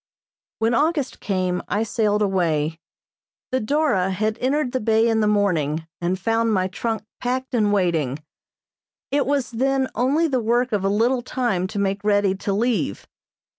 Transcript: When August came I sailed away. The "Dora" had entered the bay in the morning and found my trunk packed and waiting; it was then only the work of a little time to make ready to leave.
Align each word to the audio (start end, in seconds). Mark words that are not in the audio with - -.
When 0.57 0.73
August 0.73 1.19
came 1.19 1.61
I 1.67 1.83
sailed 1.83 2.23
away. 2.23 2.79
The 3.51 3.59
"Dora" 3.59 4.09
had 4.09 4.39
entered 4.39 4.71
the 4.71 4.79
bay 4.79 5.07
in 5.07 5.19
the 5.19 5.27
morning 5.27 5.85
and 6.01 6.17
found 6.19 6.51
my 6.51 6.69
trunk 6.69 7.03
packed 7.19 7.53
and 7.53 7.71
waiting; 7.71 8.17
it 9.11 9.27
was 9.27 9.51
then 9.51 9.87
only 9.93 10.27
the 10.27 10.41
work 10.41 10.71
of 10.71 10.83
a 10.83 10.89
little 10.89 11.21
time 11.21 11.67
to 11.67 11.77
make 11.77 12.03
ready 12.03 12.33
to 12.33 12.51
leave. 12.51 13.05